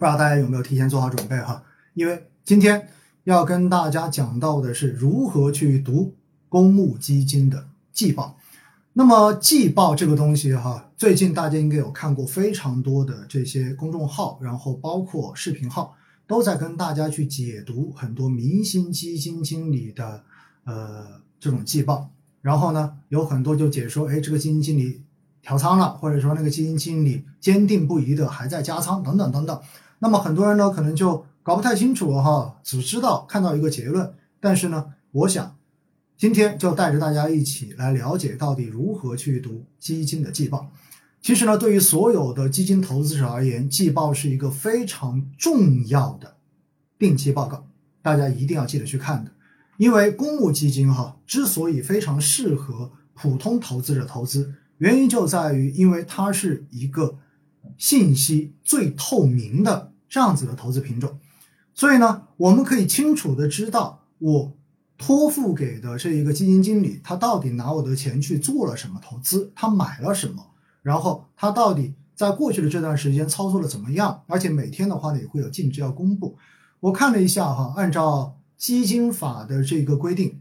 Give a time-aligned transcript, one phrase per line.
[0.00, 1.62] 不知道大家有没有提前做好准备哈？
[1.92, 2.88] 因为今天
[3.24, 6.14] 要跟大家讲到的是如何去读
[6.48, 8.38] 公募基金的季报。
[8.94, 15.94] 那么季报这个东西哈，最近大家应该有看过非常多的这些公众号，然后包括视频号，
[16.26, 20.24] 都在跟大家去解读很多明星基金经理的
[20.64, 22.08] 呃这种季报。
[22.40, 25.02] 然后呢，有很多就解说，哎，这个基金经理
[25.42, 29.60] 调仓了，或者说那个基金经理坚定不移的还在加仓，等等等等。
[30.00, 34.12] 那么很多人呢，可能就搞不太清楚哈，只知道看到一个结论。
[34.40, 35.56] 但是呢，我想
[36.16, 40.70] 今天就带着大家一起来了解到底如何去读基金的季报。
[41.22, 46.36] 其实呢，对于所有的基金投资者而言，季报是一个非常重要的
[46.98, 47.66] 定期报告，
[48.02, 49.30] 大家一定要记得去看的。
[49.76, 57.18] 因为公募基金哈之所以非常适合普通投资者投资，原因就在于因为它是一个
[57.76, 61.18] 信息最透明的这样子的投资品种，
[61.72, 64.52] 所以呢，我们可以清楚的知道我
[64.98, 70.44] 托付给的这一个基金经理，他到底拿我的钱去做了什么投资，他买了什么，
[70.82, 76.36] 然后他到底在过去的这段时间操作的怎么样，而且每天的话呢也会有净值要公布。
[76.80, 80.40] 我看了一下哈，按照基金法的这个规定，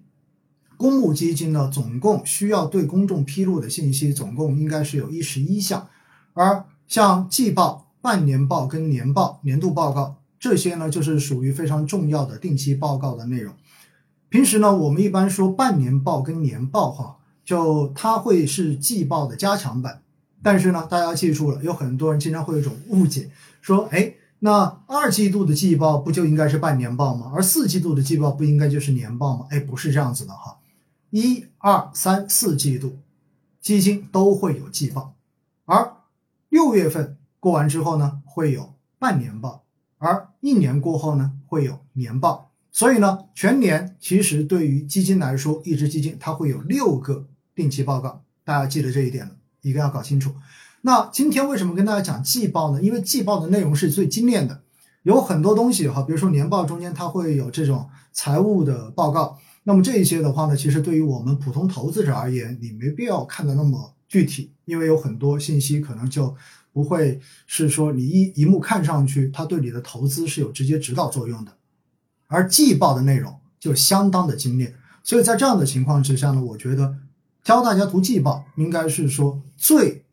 [0.77, 5.87] 公募基金呢，总共需要对公众披露的信息，总共应该是有一十一项。
[6.33, 13.53] 而像季报、半年报跟年报、年度报告这些呢，就是属于非常重要的定期报告的内容。
[14.29, 20.01] 平时呢，我们一般说半年报跟年报哈，就它会是季报的加强版。
[20.41, 23.29] 但是呢，大家记住了，有很多人经常会有一种误解，
[23.61, 24.13] 说哎。
[24.41, 27.29] 那二季度的季报不就应该是半年报吗？
[27.35, 29.45] 而四季度的季报不应该就是年报吗？
[29.49, 30.57] 哎，不是这样子的哈，
[31.09, 32.99] 一二三四季度
[33.59, 35.13] 基金都会有季报，
[35.65, 35.91] 而
[36.47, 39.63] 六月份过完之后呢，会有半年报，
[39.97, 42.51] 而一年过后呢，会有年报。
[42.71, 50.35] 所以呢，全年其实对于基金来说，一只基金它会有六个定期报告，大家记得这一点了，一定要搞清楚。
[50.81, 52.81] 那今天为什么跟大家讲季报呢？
[52.81, 54.61] 因为季报的内容是最精炼的，
[55.03, 66.35] 有很多东西哈，比如说年报中间它会有这种财务的报告，那么这一些的话呢，其实对于我们普通投资者而言，你没必要看的那么具体，因为有很多信息可能就
[66.73, 71.55] 不会是说你一一目看上去，它对你的投资是有直接指导作用的，
[72.27, 76.97] 而季报的内容就相当的精炼，所以在这样的情况之下呢，我觉得
[77.45, 80.03] 教大家读季报应该是说最。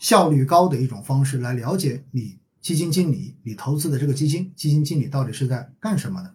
[0.00, 6.32] 效率高的一种方式来了解你基金经理你投资的这个基金，基金经理到底是在干什么的。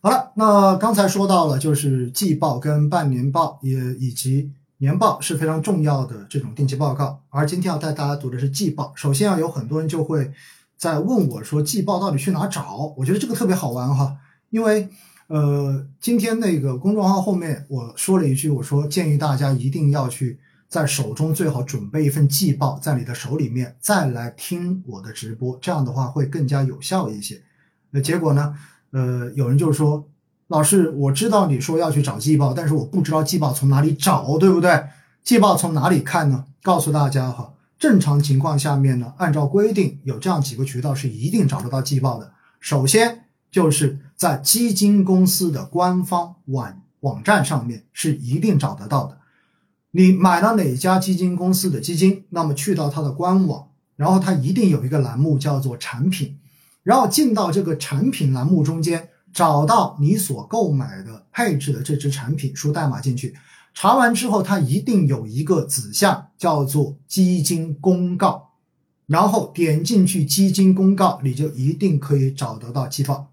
[0.00, 4.52] 好了，那刚才说到了，就是季报跟半年报也以及
[4.84, 7.18] 年报是非常重要的这种定期报告。
[7.30, 8.92] 而今天要带大家读的是季报。
[8.94, 10.30] 首先啊，有很多人就会
[10.76, 12.92] 在问我说，季报到底去哪找？
[12.98, 14.14] 我觉得这个特别好玩哈，
[14.50, 14.90] 因为
[15.28, 20.38] 呃，今天那个公众号后面我说了一句，我说建议大家一定要去。
[20.66, 27.40] 在手中最好准备一份季报，在你的手里面再来听我的直播，这样的话会更加有效一些。
[27.90, 28.52] 那结果呢？
[28.90, 30.04] 呃，有人就说，
[30.54, 34.84] 老师，我知道你说要去找季报，但是我不知道季报从哪里找，对不对？
[35.24, 36.44] 季报从哪里看呢？
[36.62, 42.30] 告诉大家哈，正常情况下面呢，按照规定有这样几个渠道是一定找得到季报的。
[42.60, 49.18] 首先就是在基金公司的官方网网站上面是一定找得到的。
[49.90, 53.66] 你买了哪家基金公司的基金，那么去到它的官网，
[53.96, 56.38] 然后它一定有一个栏目叫做产品，
[56.84, 63.34] 然后进到这个产品栏目中间，找到你所购买的配置的这支产品，输代码进去，
[63.74, 68.52] 查完之后，它一定有一个子项叫做基金公告，
[69.06, 73.32] 然后点进去基金公告，你就一定可以找得到季报。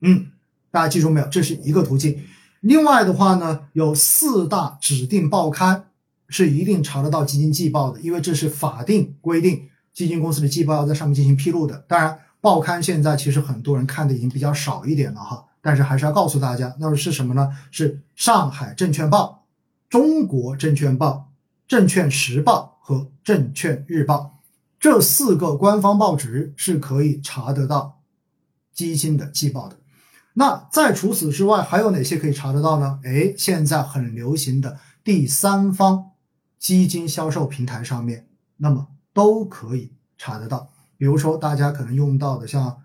[0.00, 0.26] 嗯，
[0.72, 1.26] 大家记住没有？
[1.28, 2.18] 这是一个途径。
[2.60, 5.86] 另外的话呢，有四大指定报刊
[6.28, 11.84] 是一定查得到基金季报的，因为这是法定规定，基金公司的季报要在上面进行披露的。
[11.86, 17.50] 当然，报刊现在其实很多人看的已经比较少一点了哈，但是还是要告诉大家，那么是什么呢？
[17.70, 19.46] 是上海证券报、
[19.88, 21.30] 中国证券报、
[21.68, 24.38] 证券时报和证券日报
[24.78, 28.00] 这四个官方报纸是可以查得到
[28.72, 29.76] 基金的季报的。
[30.32, 33.00] 那在除此之外，还有哪些可以查得到呢？
[33.04, 36.12] 哎，现在很流行的第三方
[36.58, 38.26] 基金销售平台上面，
[38.56, 40.70] 那么都可以查得到。
[41.00, 42.76] 比如说大家可能用到的像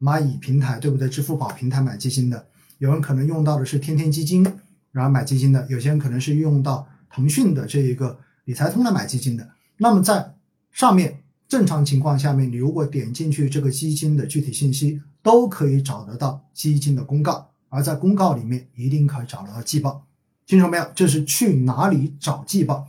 [0.00, 1.06] 蚂蚁平台，对不对？
[1.06, 2.46] 支付宝平台买基金的，
[2.78, 4.42] 有人可能用到的是天天基金，
[4.90, 9.46] 然后买基金的，有些人可能是用到腾讯的这一个理财通来买基金的。
[9.76, 10.34] 那么在
[10.70, 20.06] 上面正常情况下面，你如果点进去这个基金的具体信息，都可以找得到基金的公告，而在公告里面一定可以找得到季报。
[20.46, 20.86] 清楚没有？
[20.94, 22.88] 这是去哪里找季报？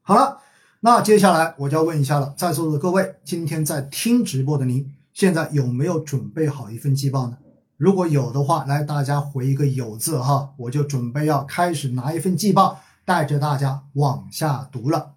[0.00, 0.38] 好了，
[0.84, 7.38] 那接下来我就要问一下了，在座的各位，今天在听直播的您，现在有没有准备好一份季报呢？
[7.78, 15.14] 如果有的话，来大家回一个有字哈，我就准备要开始拿一份季报，带着大家往下读了。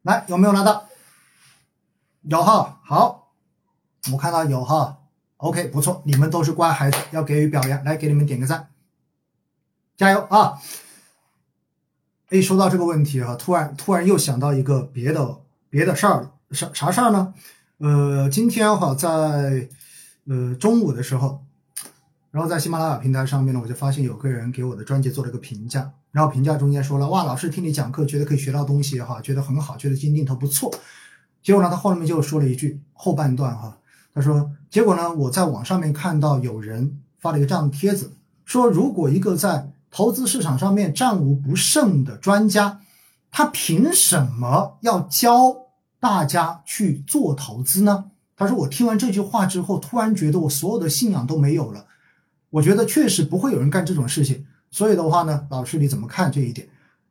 [0.00, 0.86] 来，有没有拿到？
[2.22, 3.34] 有哈，好，
[4.10, 5.00] 我看到有哈
[5.36, 8.70] ，OK，不错，你们都是乖孩子，要给予表扬，来给你们点个赞，
[9.98, 10.58] 加油啊！
[12.30, 15.36] 哎，说到这个问题哈，突然突然又想到一个别的
[15.68, 17.34] 别的事儿，啥啥事儿呢？
[17.78, 19.68] 呃，今天哈在
[20.28, 21.44] 呃中午的时候，
[22.30, 30.72] 然后在喜马拉雅平台上面呢，我就发现有个人给我的专辑做了个评价，然后评价中间说了，哇，老师听你讲课，觉得可以学到东西哈，觉得很好，觉得今天头不错。
[31.42, 33.76] 结果呢，他后面就说了一句后半段哈，
[34.14, 38.12] 他说：“结果呢，我在网上面看到有人发了一个这样的帖子，
[38.44, 42.80] 说如果一个在投资市场上面战无不胜的专家，
[43.30, 45.56] 他凭什么要教
[45.98, 51.86] 大家去做投资呢？”他说：“我听完这句话之后，突然觉得我所有的信仰都没有了。
[52.50, 54.46] 我觉得确实不会有人干这种事情。
[54.70, 56.68] 所以的话呢，老师你怎么看这一点？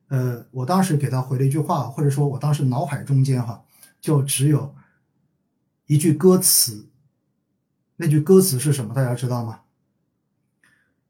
[0.08, 3.62] 呃，我当时给他回了一句话，或者说我当时脑海中间哈。”
[4.02, 4.74] 就只有
[5.88, 6.88] 一句歌词，
[7.98, 8.94] 那句歌词是什么？
[8.94, 9.60] 大家知道吗？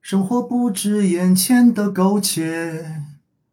[0.01, 3.03] 生活不止眼前的苟且，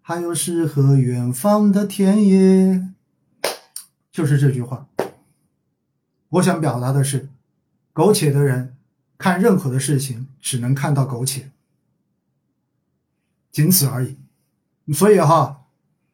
[0.01, 2.89] 还有诗和远方的田野。
[4.11, 4.87] 就是这句话。
[6.29, 7.29] 我想表达的是，
[7.93, 8.77] 苟且的人
[9.19, 11.51] 看任何的事情只能看到苟且，
[13.51, 14.17] 仅此而已。
[14.93, 15.63] 所以哈。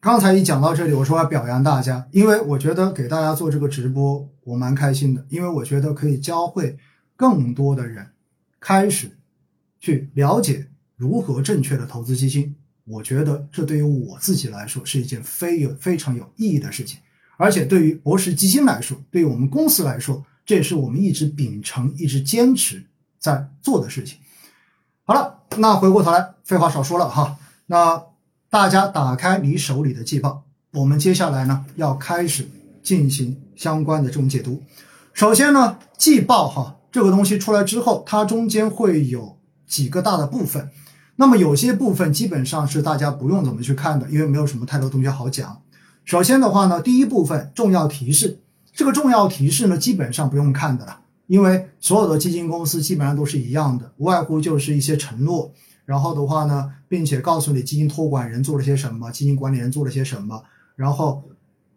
[0.01, 6.77] 刚才一讲到这里，我说要表扬大家，因为我觉得给大家做这个直播，我蛮开心的，因为我觉得可以教会
[7.15, 8.11] 更多的人
[8.59, 9.17] 开始
[9.83, 12.57] 去了解如何正确的投资基金。
[12.85, 16.99] 我觉得这对于我自己来说是一件非有非常有意义的事情，
[17.37, 22.83] 而且对于博时基金来说，对于我们公司来说，这也是我们一直秉承、一直坚持
[23.19, 24.17] 在做的事情。
[25.05, 27.37] 好了，那回过头来，废话少说了哈，
[27.67, 28.05] 那。
[28.53, 32.47] 大家打开你手里的季报，我们接下来呢要开始
[32.83, 34.63] 进行相关的这种解读。
[35.15, 39.39] 首先呢，季报哈这个东西出来之后，它中间会有
[39.73, 40.69] 几个大的部分。
[41.17, 45.63] 那么有些部分基本上是大家不用怎么去看的，因为没有什么太多东西好讲。
[46.05, 48.41] 首先的话呢，第一部分重要提示，
[48.75, 55.51] 这个重要提示呢基本上不用看的了，因为所有的基金公司基本上都是一样的，无外乎就是一些承诺。
[55.87, 60.43] 然后的话呢，并且告诉你基金托管人做了些什么，基金管理人做了些什么，
[60.77, 61.23] 然后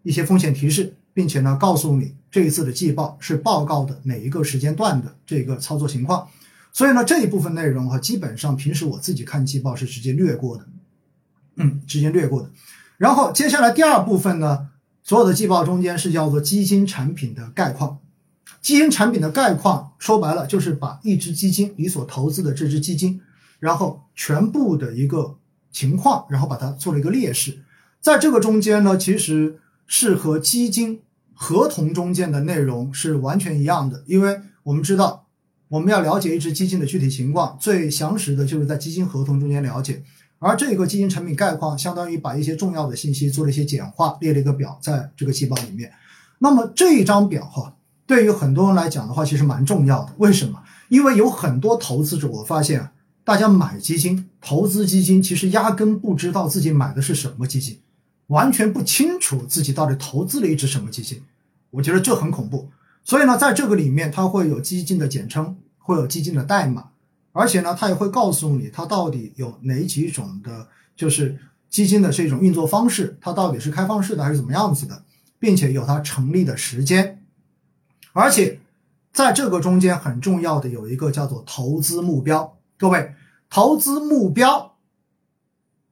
[0.04, 6.28] 一些风险提示，并且呢，告诉你这一次的季报是报告的哪一个时间段的这个操作情况。
[6.76, 10.68] 所以呢，这一部分内容哈，基本上平时我自己看季报是直接略过的，
[11.56, 12.50] 嗯，直接略过的。
[12.98, 14.68] 然后接下来第二部分呢，
[15.02, 18.00] 所有的季报中间是叫做基金产品的概况。
[18.62, 23.22] 基金产品的概况说白了就是把一只基金你所投资的这只基金。
[23.60, 25.38] 然后全部的一个
[25.72, 27.64] 情况，然后把它做了一个列示，
[28.02, 31.02] 在这个中间呢，其实是和基金
[31.34, 35.25] 合同中间的内容是完全一样的，因为我们知道
[35.68, 40.04] 我们要了解一只基金的具体情况，最详实的就是在基金合同中间了解，
[40.40, 45.92] 而这个基金产品概况相当于把一些重要的信息做了一些简化，列了一个表在这个细胞里面。
[46.40, 47.76] 那么这一张表哈，
[48.06, 50.14] 对于很多人来讲的话，其实蛮重要的。
[50.18, 50.62] 为什么？
[50.90, 52.92] 因为有很多投资者，我发现啊。
[53.24, 57.80] 大家买基金、投资基金，其实压根不知道自己买的是什么基金，
[58.28, 61.24] 完全不清楚自己到底投资了一只什么基金。
[61.72, 62.70] 我觉得这很恐怖。
[63.06, 66.90] 所以呢，在这个里面，它会有基金的简称，会有基金的代码，
[67.32, 75.04] 而且呢，它也会告诉你它到底有哪几种的，就是基金的这种运作方式，它到底是开放式的还是怎么样子的，
[75.38, 77.24] 并且有它成立的时间。
[78.12, 78.60] 而且
[79.14, 82.58] 在这个中间很重要的有一个叫做投资目标。
[82.78, 83.14] 各位，
[83.52, 84.76] 投资目标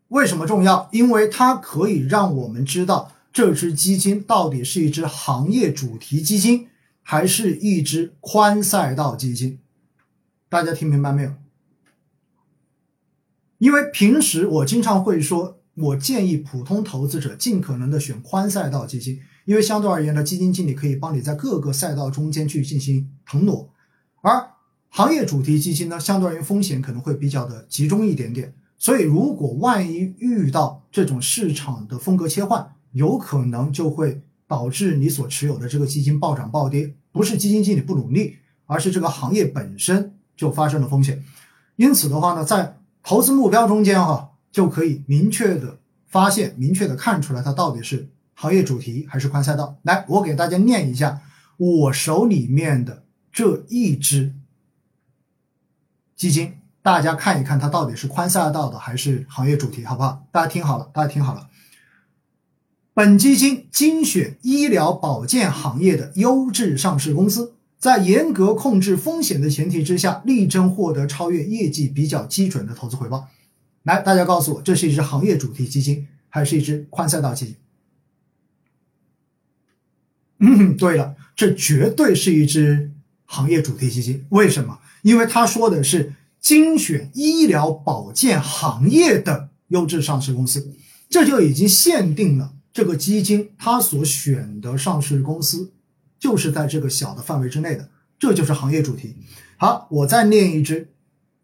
[0.08, 0.90] 为什么重要？
[0.92, 6.68] 因为它可以让我们知道这只基金到底是一只行业主题基金，
[7.04, 9.60] 还是一只宽赛道基金。
[10.50, 11.34] 大家听明白没有？
[13.60, 23.70] 因为平时我经常会说，我建议普通投资者尽可能的选宽赛道基金，因为相对而言呢，基金经理可以帮你在各个赛道中间去进行腾挪，
[24.22, 24.50] 而。
[24.96, 41.24] 行业主题基金呢，相对而言风险可能会比较的集中一点点，所以如果万一遇到这种市场的风格切换，有可能就会导致你所持有的这个基金暴涨暴跌，不是基金经理不努力，而是这个行业本身就发生了风险。
[41.76, 49.78] 因此的话呢，在投资目标中间哈，就可以明确的发现、明确的看出来它到底是行业主题还是宽赛道。
[49.82, 51.22] 来，我给大家念一下
[51.58, 54.34] 我手里面的这一只
[56.16, 60.26] 基金，大家看一看它到底是宽赛道的还是行业主题，好不好？
[60.32, 61.50] 大家听好了，大家听好了。
[62.94, 73.28] 本基金精选医疗保健行业的优质上市公司，在严格控制风险的前提之下，力争获得超越业绩比较基准的投资回报。
[73.82, 77.56] 来，大家告诉我，这是一只行业主题基金，还是一只宽赛道基金？
[80.40, 82.92] 嗯，对了，这绝对是一只
[83.26, 84.26] 行业主题基金。
[84.30, 84.80] 为什么？
[85.02, 90.72] 因为他说的是精选医疗保健行业的优质上市公司，
[91.10, 92.54] 这就已经限定了。
[92.74, 95.72] 这个基金它所选的上市公司，
[96.18, 97.88] 就是在这个小的范围之内的，
[98.18, 99.16] 这就是行业主题。
[99.58, 100.90] 好，我再念一支，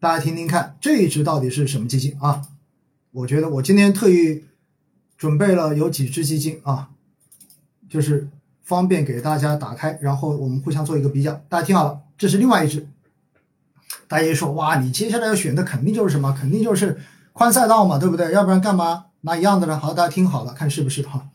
[0.00, 2.42] 大家听听看，这一支到底是什么基金啊？
[3.12, 4.44] 我觉得我今天特意
[5.16, 6.90] 准备了有几只基金啊，
[7.88, 8.28] 就是
[8.62, 11.40] 方便给大家打开，然后我们互相做一个比较。
[11.48, 12.88] 大家听好了，这是另外一支。
[14.08, 16.36] 大家一说哇，你接下来要选的肯定就是什么？
[16.36, 17.00] 肯定就是
[17.32, 18.32] 宽赛道嘛，对不对？
[18.32, 19.06] 要不然干嘛？
[19.22, 19.78] 那一样的呢？
[19.78, 21.28] 好，大家听好了，看是不是哈？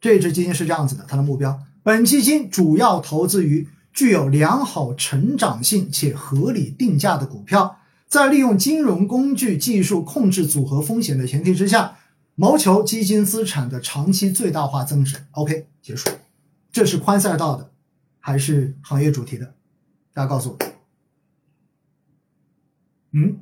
[0.00, 11.96] 这支基金是这样子的，它的目标，本基金主要投资于具有良好成长性且合理定价的股票，在利用金融工具技术控制组合风险的前提之下，
[12.34, 15.16] 谋求基金资产的长期最大化增值。
[15.30, 16.10] OK，结束。
[16.70, 17.70] 这是宽赛道的，
[18.20, 19.54] 还是行业主题的？
[20.12, 20.58] 大家告诉我。
[23.12, 23.38] 嗯，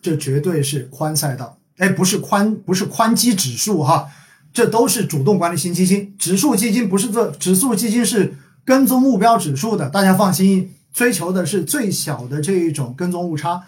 [0.00, 1.58] 这绝对是宽赛道。
[1.78, 4.08] 哎，不是宽，不是宽基指数哈，
[4.52, 6.14] 这都是主动管理型基金。
[6.18, 13.62] 指数基金不是这，指数基金是跟踪目标指数的，大家放心，追求的是最小的这一种跟踪误差。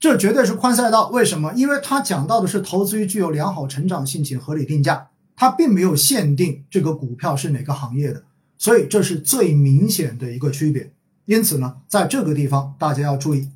[0.00, 1.08] 这绝对是宽赛道。
[1.10, 1.52] 为什么？
[1.54, 8.24] 因为它讲到的是投资于具有良好成长性且合理定价，它并没有限定这个股票是哪个行业的，
[8.58, 10.90] 所以这是最明显的一个区别。
[11.26, 13.48] 因此呢，在这个地方大家要注意。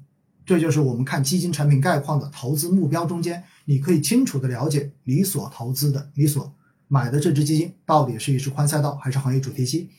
[0.47, 6.55] 这就是我们看基金产品概况的投资目标中间，你可以清楚的了解你所投资的、你所
[6.87, 9.91] 买的这只基金到底是一只宽赛道还是行业主题基。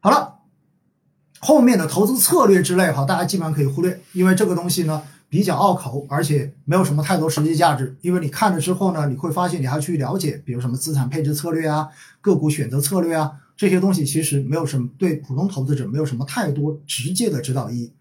[0.00, 0.40] 好了，
[1.40, 7.96] 后面的投资策略之类哈，大家基本上可以忽略，因为这个东西呢比较拗口，而且没有什么太多实际价值。
[8.02, 11.88] 因为你看了之后呢，你会发现你还去了解，比如什么资产配置策略啊、
[12.20, 17.92] 个股选择策略啊这些东西，其实没有什么对普通投资者没有什么太多直接的指导意义。